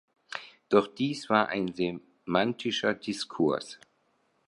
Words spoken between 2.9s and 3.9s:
Diskurs.